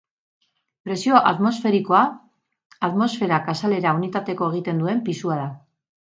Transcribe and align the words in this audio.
Presio 0.87 1.19
atmosferikoa, 1.31 1.99
atmosferak 2.87 3.51
azalera 3.53 3.91
unitateko 3.99 4.49
egiten 4.55 4.81
duen 4.85 5.05
pisua 5.11 5.37
da. 5.41 5.45